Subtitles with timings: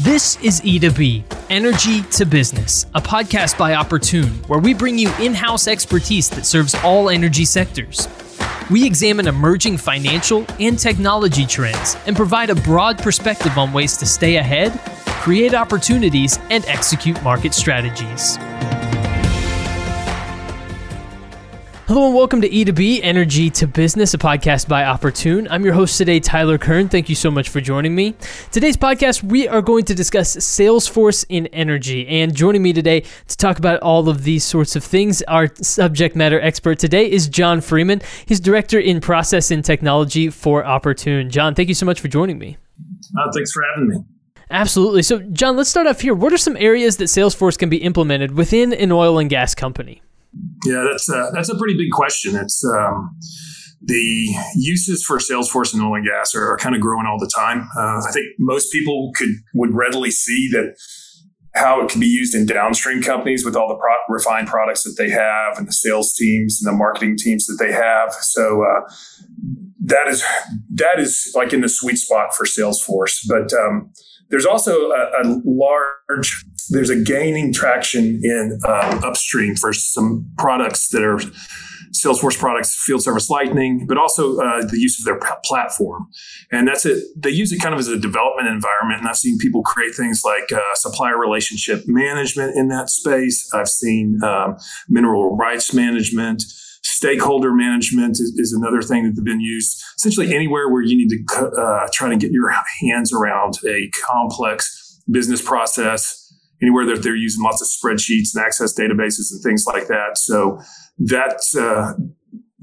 [0.00, 5.34] This is E2B, Energy to Business, a podcast by Opportune, where we bring you in
[5.34, 8.06] house expertise that serves all energy sectors.
[8.70, 14.06] We examine emerging financial and technology trends and provide a broad perspective on ways to
[14.06, 14.78] stay ahead,
[15.20, 18.38] create opportunities, and execute market strategies.
[21.88, 25.48] Hello and welcome to E2B Energy to Business, a podcast by Opportune.
[25.50, 26.90] I'm your host today, Tyler Kern.
[26.90, 28.14] Thank you so much for joining me.
[28.52, 32.06] Today's podcast, we are going to discuss Salesforce in energy.
[32.06, 36.14] And joining me today to talk about all of these sorts of things, our subject
[36.14, 38.02] matter expert today is John Freeman.
[38.26, 41.30] He's Director in Process and Technology for Opportune.
[41.30, 42.58] John, thank you so much for joining me.
[43.18, 43.96] Uh, thanks for having me.
[44.50, 45.02] Absolutely.
[45.02, 46.12] So, John, let's start off here.
[46.12, 50.02] What are some areas that Salesforce can be implemented within an oil and gas company?
[50.64, 52.34] Yeah, that's a, that's a pretty big question.
[52.36, 53.16] It's um,
[53.80, 57.30] the uses for Salesforce and oil and gas are, are kind of growing all the
[57.34, 57.68] time.
[57.76, 60.74] Uh, I think most people could would readily see that
[61.54, 64.94] how it can be used in downstream companies with all the pro- refined products that
[64.98, 68.12] they have and the sales teams and the marketing teams that they have.
[68.12, 68.92] So uh,
[69.84, 70.24] that is
[70.74, 73.20] that is like in the sweet spot for Salesforce.
[73.28, 73.92] But um,
[74.30, 80.88] there's also a, a large there's a gaining traction in um, upstream for some products
[80.90, 81.18] that are
[81.92, 86.06] Salesforce products, Field Service Lightning, but also uh, the use of their p- platform.
[86.52, 87.02] And that's it.
[87.16, 89.00] They use it kind of as a development environment.
[89.00, 93.48] And I've seen people create things like uh, supplier relationship management in that space.
[93.54, 94.56] I've seen um,
[94.88, 96.44] mineral rights management.
[96.98, 101.46] Stakeholder management is, is, another thing that's been used essentially anywhere where you need to
[101.46, 107.44] uh, try to get your hands around a complex business process anywhere that they're using
[107.44, 110.18] lots of spreadsheets and access databases and things like that.
[110.18, 110.60] So
[110.98, 111.92] that's uh,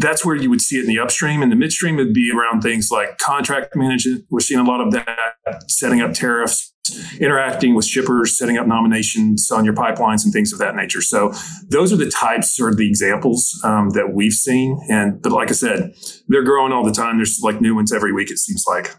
[0.00, 1.42] that's where you would see it in the upstream.
[1.42, 4.24] And the midstream it'd be around things like contract management.
[4.30, 6.74] We're seeing a lot of that, setting up tariffs,
[7.20, 11.02] interacting with shippers, setting up nominations on your pipelines and things of that nature.
[11.02, 11.32] So
[11.68, 14.80] those are the types or the examples um, that we've seen.
[14.88, 15.92] And but like I said,
[16.28, 17.18] they're growing all the time.
[17.18, 18.30] There's like new ones every week.
[18.30, 18.96] It seems like.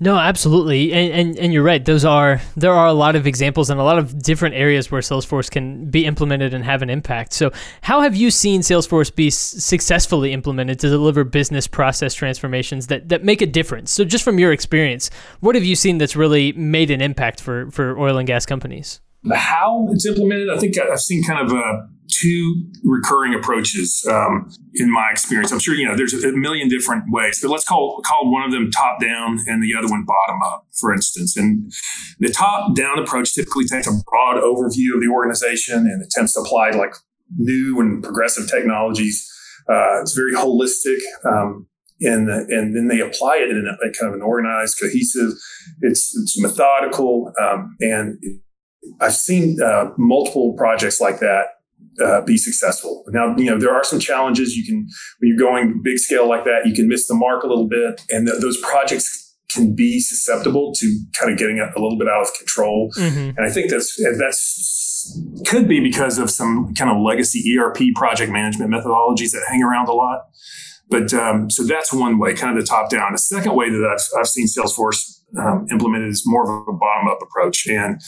[0.00, 1.84] No, absolutely, and, and and you're right.
[1.84, 5.00] Those are there are a lot of examples and a lot of different areas where
[5.00, 7.32] Salesforce can be implemented and have an impact.
[7.32, 7.50] So,
[7.82, 13.24] how have you seen Salesforce be successfully implemented to deliver business process transformations that that
[13.24, 13.90] make a difference?
[13.90, 15.10] So, just from your experience,
[15.40, 19.00] what have you seen that's really made an impact for for oil and gas companies?
[19.34, 24.90] How it's implemented, I think I've seen kind of a two recurring approaches um, in
[24.90, 25.52] my experience.
[25.52, 28.52] I'm sure you know there's a million different ways, but let's call call one of
[28.52, 31.36] them top down and the other one bottom up, for instance.
[31.36, 31.72] And
[32.18, 36.40] the top down approach typically takes a broad overview of the organization and attempts to
[36.40, 36.94] apply like
[37.36, 39.30] new and progressive technologies.
[39.68, 40.98] Uh, it's very holistic.
[41.24, 41.66] Um,
[42.00, 45.32] and, and then they apply it in a, a, kind of an organized, cohesive.
[45.80, 48.18] It's, it's methodical, um, and
[49.00, 51.46] I've seen uh, multiple projects like that
[52.04, 53.04] uh, be successful.
[53.08, 54.56] Now, you know, there are some challenges.
[54.56, 54.86] You can,
[55.18, 58.00] when you're going big scale like that, you can miss the mark a little bit.
[58.10, 62.08] And th- those projects can be susceptible to kind of getting a, a little bit
[62.08, 62.90] out of control.
[62.96, 63.36] Mm-hmm.
[63.36, 68.30] And I think that's, that's could be because of some kind of legacy ERP project
[68.30, 70.26] management methodologies that hang around a lot.
[70.90, 73.12] But um, so that's one way, kind of the top down.
[73.12, 77.08] The second way that I've, I've seen Salesforce um, implemented is more of a bottom
[77.08, 77.66] up approach.
[77.66, 78.00] And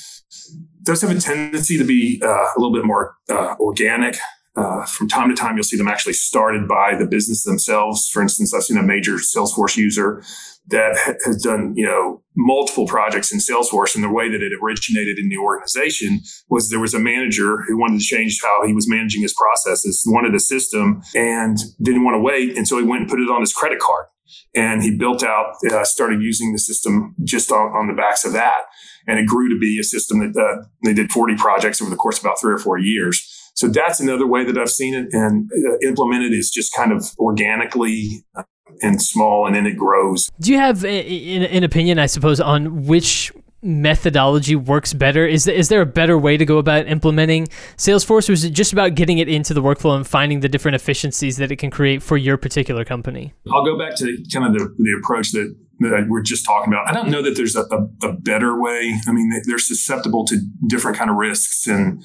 [0.82, 4.16] does have a tendency to be uh, a little bit more uh, organic.
[4.56, 8.08] Uh, from time to time, you'll see them actually started by the business themselves.
[8.08, 10.22] For instance, I've seen a major Salesforce user
[10.68, 13.94] that has done, you know, multiple projects in Salesforce.
[13.94, 17.78] And the way that it originated in the organization was there was a manager who
[17.78, 22.16] wanted to change how he was managing his processes, wanted a system, and didn't want
[22.16, 22.56] to wait.
[22.56, 24.06] And so he went and put it on his credit card.
[24.54, 28.32] And he built out, uh, started using the system just on, on the backs of
[28.32, 28.62] that
[29.06, 31.96] and it grew to be a system that uh, they did 40 projects over the
[31.96, 33.26] course of about three or four years.
[33.54, 37.04] So that's another way that I've seen it and uh, implemented is just kind of
[37.18, 38.44] organically uh,
[38.82, 40.30] and small, and then it grows.
[40.40, 43.32] Do you have an opinion, I suppose, on which
[43.62, 45.26] methodology works better?
[45.26, 47.46] Is is there a better way to go about implementing
[47.76, 50.76] Salesforce, or is it just about getting it into the workflow and finding the different
[50.76, 53.34] efficiencies that it can create for your particular company?
[53.52, 56.88] I'll go back to kind of the, the approach that that we're just talking about.
[56.88, 58.94] I don't know that there's a, a, a better way.
[59.08, 62.02] I mean, they're susceptible to different kind of risks and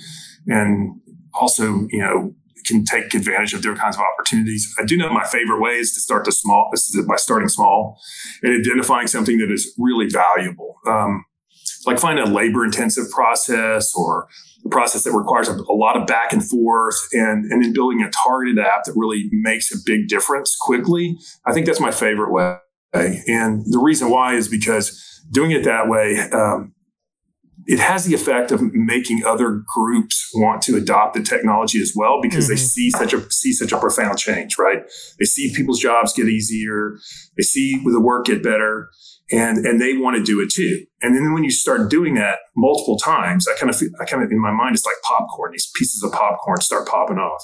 [0.47, 1.01] and
[1.33, 2.33] also, you know,
[2.65, 4.73] can take advantage of different kinds of opportunities.
[4.79, 6.69] I do know my favorite way is to start the small.
[6.71, 7.99] This is by starting small
[8.41, 10.77] and identifying something that is really valuable.
[10.87, 11.25] Um,
[11.85, 14.27] like find a labor intensive process or
[14.65, 18.01] a process that requires a, a, lot of back and forth and, and then building
[18.01, 21.17] a targeted app that really makes a big difference quickly.
[21.45, 22.57] I think that's my favorite way.
[22.93, 26.73] And the reason why is because doing it that way, um,
[27.67, 32.19] it has the effect of making other groups want to adopt the technology as well
[32.21, 32.53] because mm-hmm.
[32.53, 34.83] they see such a see such a profound change, right?
[35.19, 36.97] They see people's jobs get easier,
[37.37, 38.89] they see the work get better,
[39.31, 40.85] and and they want to do it too.
[41.01, 44.23] And then when you start doing that multiple times, I kind of feel, I kind
[44.23, 45.51] of in my mind it's like popcorn.
[45.51, 47.43] These pieces of popcorn start popping off.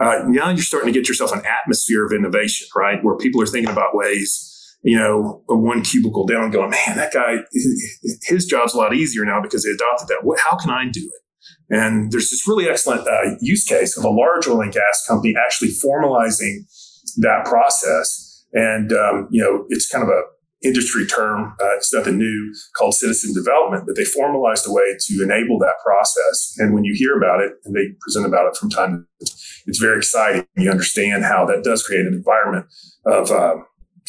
[0.00, 2.98] Uh, now you're starting to get yourself an atmosphere of innovation, right?
[3.02, 4.50] Where people are thinking about ways
[4.84, 7.36] you know, one cubicle down going, man, that guy,
[8.24, 10.20] his job's a lot easier now because they adopted that.
[10.24, 11.74] What, how can I do it?
[11.74, 15.34] And there's this really excellent uh, use case of a large oil and gas company
[15.42, 16.66] actually formalizing
[17.16, 18.44] that process.
[18.52, 20.20] And, um, you know, it's kind of a
[20.64, 21.54] industry term.
[21.60, 25.74] Uh, it's nothing new called citizen development, but they formalized a way to enable that
[25.84, 26.54] process.
[26.58, 29.06] And when you hear about it and they present about it from time to time,
[29.66, 30.46] it's very exciting.
[30.56, 32.66] You understand how that does create an environment
[33.06, 33.56] of uh,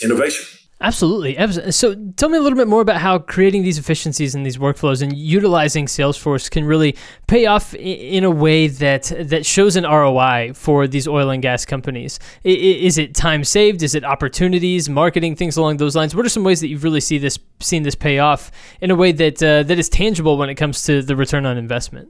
[0.03, 0.45] innovation.
[0.81, 1.35] Absolutely.
[1.71, 5.01] So tell me a little bit more about how creating these efficiencies and these workflows
[5.01, 10.51] and utilizing Salesforce can really pay off in a way that that shows an ROI
[10.53, 12.19] for these oil and gas companies.
[12.43, 13.83] Is it time saved?
[13.83, 16.13] Is it opportunities, marketing, things along those lines?
[16.13, 18.51] What are some ways that you've really see this seen this pay off
[18.81, 21.57] in a way that uh, that is tangible when it comes to the return on
[21.57, 22.09] investment?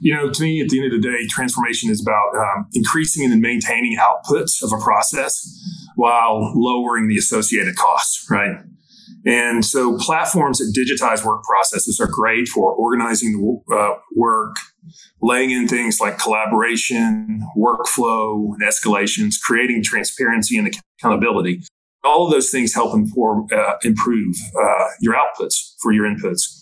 [0.00, 3.30] You know, to me, at the end of the day, transformation is about um, increasing
[3.30, 5.46] and maintaining outputs of a process
[5.94, 8.56] while lowering the associated costs, right?
[9.26, 13.32] And so platforms that digitize work processes are great for organizing
[13.68, 14.56] the uh, work,
[15.20, 21.62] laying in things like collaboration, workflow, and escalations, creating transparency and accountability.
[22.02, 26.59] All of those things help inform, uh, improve uh, your outputs for your inputs.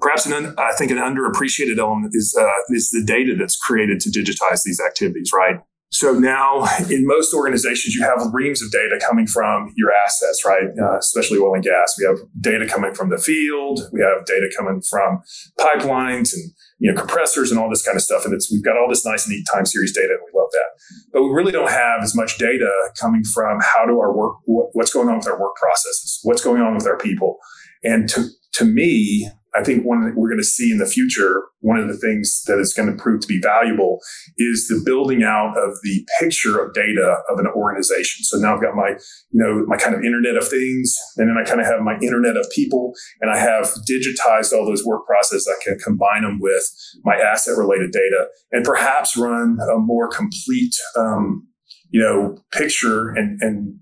[0.00, 4.00] Perhaps an un- I think an underappreciated element is uh, is the data that's created
[4.00, 5.30] to digitize these activities.
[5.34, 10.44] Right, so now in most organizations, you have reams of data coming from your assets,
[10.44, 10.68] right?
[10.78, 11.96] Uh, especially oil and gas.
[11.98, 13.80] We have data coming from the field.
[13.90, 15.22] We have data coming from
[15.58, 18.26] pipelines and, you know, compressors and all this kind of stuff.
[18.26, 21.08] And it's, we've got all this nice neat time series data and we love that.
[21.12, 22.70] But we really don't have as much data
[23.00, 26.20] coming from how do our work, what's going on with our work processes?
[26.22, 27.38] What's going on with our people?
[27.82, 31.78] And to, to me, I think one we're going to see in the future, one
[31.78, 33.98] of the things that is going to prove to be valuable
[34.36, 38.22] is the building out of the picture of data of an organization.
[38.22, 38.90] So now I've got my,
[39.30, 41.98] you know, my kind of internet of things, and then I kind of have my
[42.00, 45.50] internet of people, and I have digitized all those work processes.
[45.50, 46.62] I can combine them with
[47.04, 51.48] my asset related data and perhaps run a more complete, um,
[51.90, 53.80] you know, picture and, and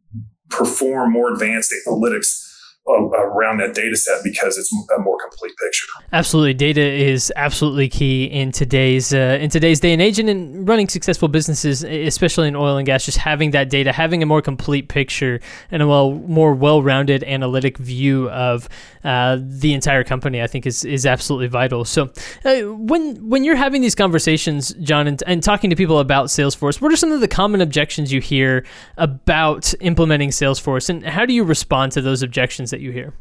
[0.48, 2.46] perform more advanced analytics
[2.88, 5.86] around that data set because it's a more complete picture.
[6.12, 10.64] Absolutely, data is absolutely key in today's uh, in today's day and age, and in
[10.64, 13.04] running successful businesses, especially in oil and gas.
[13.04, 15.40] Just having that data, having a more complete picture,
[15.70, 18.68] and a well more well-rounded analytic view of
[19.04, 21.84] uh, the entire company, I think is is absolutely vital.
[21.84, 22.10] So,
[22.44, 26.80] uh, when when you're having these conversations, John, and, and talking to people about Salesforce,
[26.80, 28.64] what are some of the common objections you hear
[28.96, 32.72] about implementing Salesforce, and how do you respond to those objections?
[32.76, 33.14] That you hear?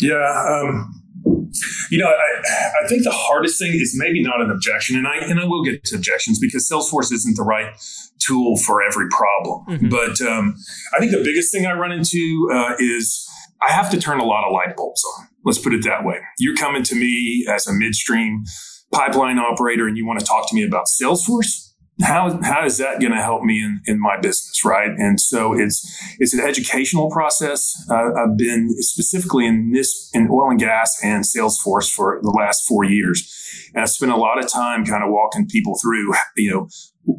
[0.00, 0.16] Yeah.
[0.16, 1.02] Um,
[1.90, 5.16] you know, I, I think the hardest thing is maybe not an objection, and I
[5.16, 7.74] and I will get to objections because Salesforce isn't the right
[8.18, 9.64] tool for every problem.
[9.68, 9.88] Mm-hmm.
[9.88, 10.54] But um,
[10.94, 13.28] I think the biggest thing I run into uh, is
[13.66, 15.28] I have to turn a lot of light bulbs on.
[15.44, 16.18] Let's put it that way.
[16.38, 18.44] You're coming to me as a midstream
[18.92, 21.67] pipeline operator, and you want to talk to me about Salesforce
[22.02, 24.90] how how is that going to help me in, in my business right?
[24.90, 25.86] And so it's
[26.18, 27.74] it's an educational process.
[27.90, 32.66] Uh, i've been specifically in this in oil and gas and salesforce for the last
[32.66, 33.34] four years
[33.74, 36.68] and i've spent a lot of time kind of walking people through you know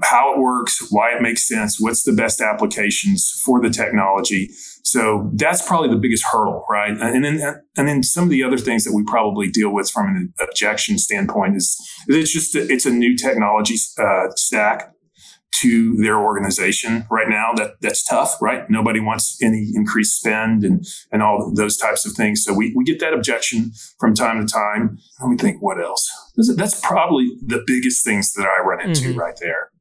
[0.03, 4.49] how it works why it makes sense what's the best applications for the technology
[4.89, 6.97] so that's probably the biggest hurdle, right?
[6.99, 10.07] And then, and then some of the other things that we probably deal with from
[10.07, 11.77] an objection standpoint is,
[12.07, 14.91] it's just it's a new technology uh, stack
[15.61, 17.53] to their organization right now.
[17.55, 18.69] That that's tough, right?
[18.69, 22.43] Nobody wants any increased spend and and all those types of things.
[22.43, 24.97] So we we get that objection from time to time.
[25.21, 26.09] Let me think, what else?
[26.55, 29.19] That's probably the biggest things that I run into mm-hmm.
[29.19, 29.71] right there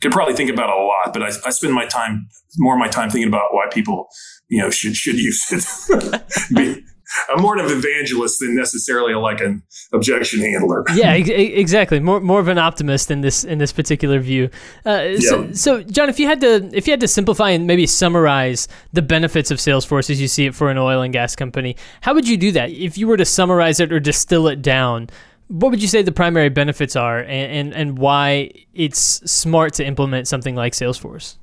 [0.00, 2.28] could probably think about a lot, but I, I, spend my time
[2.58, 4.08] more of my time thinking about why people,
[4.48, 6.84] you know, should should use it.
[7.34, 10.84] I'm more of an evangelist than necessarily like an objection handler.
[10.94, 12.00] yeah, exactly.
[12.00, 14.50] More more of an optimist in this in this particular view.
[14.84, 15.18] Uh, yeah.
[15.18, 18.68] so, so, John, if you had to if you had to simplify and maybe summarize
[18.92, 22.14] the benefits of Salesforce as you see it for an oil and gas company, how
[22.14, 22.70] would you do that?
[22.70, 25.08] If you were to summarize it or distill it down,
[25.48, 28.98] what would you say the primary benefits are and, and, and why it's
[29.30, 31.36] smart to implement something like Salesforce?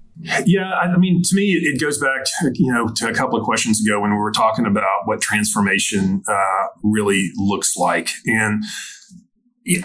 [0.46, 3.43] Yeah, I mean, to me, it goes back, to, you know, to a couple of
[3.43, 8.63] questions ago when we were talking about what transformation uh, really looks like, and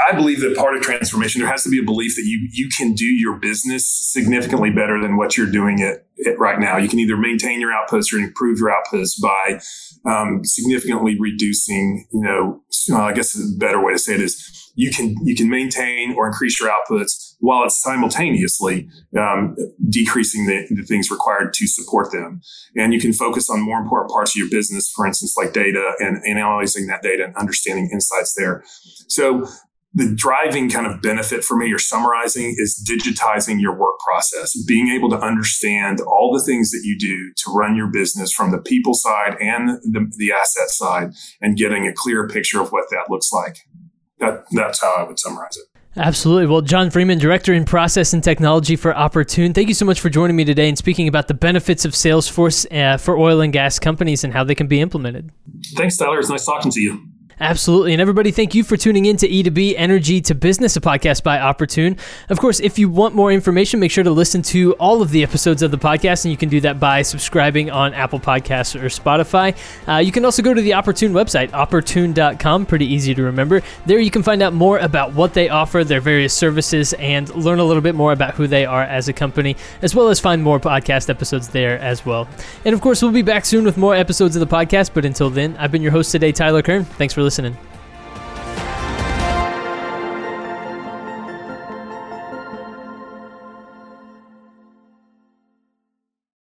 [0.08, 2.68] I believe that part of transformation, there has to be a belief that you you
[2.76, 6.78] can do your business significantly better than what you're doing it, it right now.
[6.78, 9.60] You can either maintain your outputs or improve your outputs by
[10.10, 12.06] um, significantly reducing.
[12.12, 15.34] You know, uh, I guess a better way to say it is you can you
[15.34, 19.56] can maintain or increase your outputs while it's simultaneously um,
[19.88, 22.40] decreasing the, the, things required to support them.
[22.76, 25.94] And you can focus on more important parts of your business, for instance, like data
[25.98, 28.62] and, analyzing that data and understanding insights there.
[29.08, 29.48] So
[29.94, 34.88] the driving kind of benefit for me or summarizing is digitizing your work process, being
[34.88, 38.58] able to understand all the things that you do to run your business from the
[38.58, 43.10] people side and the, the asset side and getting a clear picture of what that
[43.10, 43.56] looks like.
[44.20, 45.64] That, that's how I would summarize it.
[45.96, 46.46] Absolutely.
[46.46, 50.08] Well, John Freeman, Director in Process and Technology for Opportune, thank you so much for
[50.08, 53.78] joining me today and speaking about the benefits of Salesforce uh, for oil and gas
[53.78, 55.32] companies and how they can be implemented.
[55.74, 56.20] Thanks, Tyler.
[56.20, 57.07] It's nice talking to you.
[57.40, 57.92] Absolutely.
[57.92, 61.38] And everybody, thank you for tuning in to E2B Energy to Business, a podcast by
[61.38, 61.96] Opportune.
[62.28, 65.22] Of course, if you want more information, make sure to listen to all of the
[65.22, 68.86] episodes of the podcast, and you can do that by subscribing on Apple Podcasts or
[68.86, 69.56] Spotify.
[69.86, 73.62] Uh, you can also go to the Opportune website, opportune.com, pretty easy to remember.
[73.86, 77.60] There you can find out more about what they offer, their various services, and learn
[77.60, 80.42] a little bit more about who they are as a company, as well as find
[80.42, 82.26] more podcast episodes there as well.
[82.64, 85.30] And of course, we'll be back soon with more episodes of the podcast, but until
[85.30, 86.84] then, I've been your host today, Tyler Kern.
[86.84, 87.67] Thanks for listening listening.